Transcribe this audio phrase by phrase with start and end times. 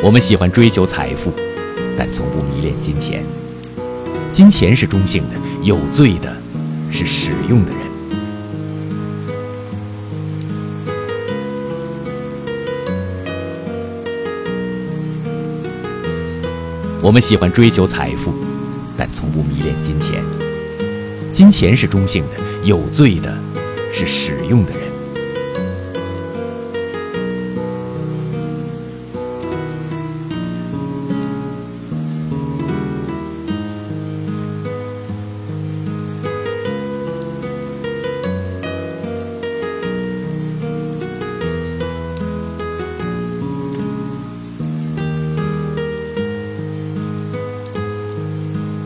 [0.00, 1.32] 我们喜欢追求财富
[1.96, 3.24] 但从不迷恋金钱。
[4.32, 6.32] 金钱是中性的有罪的
[6.88, 7.78] 是使用的人。
[17.02, 18.32] 我们喜欢追求财富
[18.96, 20.22] 但从不迷恋金钱。
[21.32, 23.36] 金钱是中性的有罪的
[23.92, 24.87] 是使用的人。